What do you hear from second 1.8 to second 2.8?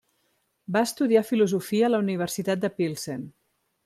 a la Universitat de